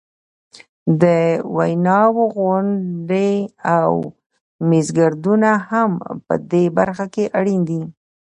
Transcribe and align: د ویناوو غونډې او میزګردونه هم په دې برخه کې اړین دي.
د 1.01 1.03
ویناوو 1.57 2.23
غونډې 2.37 3.31
او 3.77 3.91
میزګردونه 4.69 5.49
هم 5.69 5.91
په 6.25 6.35
دې 6.51 6.65
برخه 6.77 7.05
کې 7.13 7.25
اړین 7.39 7.61
دي. 7.69 7.81